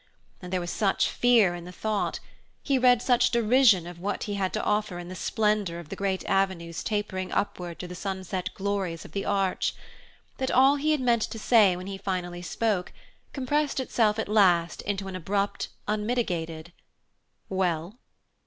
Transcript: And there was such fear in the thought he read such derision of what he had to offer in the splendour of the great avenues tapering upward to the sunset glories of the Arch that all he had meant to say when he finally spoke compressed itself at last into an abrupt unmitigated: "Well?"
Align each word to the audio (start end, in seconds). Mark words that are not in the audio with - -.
And 0.41 0.51
there 0.51 0.59
was 0.59 0.71
such 0.71 1.09
fear 1.09 1.53
in 1.53 1.63
the 1.65 1.71
thought 1.71 2.19
he 2.63 2.79
read 2.79 3.03
such 3.03 3.29
derision 3.29 3.85
of 3.85 3.99
what 3.99 4.23
he 4.23 4.33
had 4.33 4.51
to 4.53 4.63
offer 4.63 4.97
in 4.97 5.09
the 5.09 5.15
splendour 5.15 5.77
of 5.77 5.89
the 5.89 5.95
great 5.95 6.25
avenues 6.25 6.83
tapering 6.83 7.31
upward 7.31 7.77
to 7.77 7.87
the 7.87 7.93
sunset 7.93 8.49
glories 8.55 9.05
of 9.05 9.11
the 9.11 9.25
Arch 9.25 9.75
that 10.39 10.49
all 10.49 10.77
he 10.77 10.89
had 10.89 11.01
meant 11.01 11.21
to 11.21 11.37
say 11.37 11.75
when 11.75 11.85
he 11.85 11.99
finally 11.99 12.41
spoke 12.41 12.91
compressed 13.31 13.79
itself 13.79 14.17
at 14.17 14.27
last 14.27 14.81
into 14.81 15.07
an 15.07 15.15
abrupt 15.15 15.69
unmitigated: 15.87 16.73
"Well?" 17.47 17.99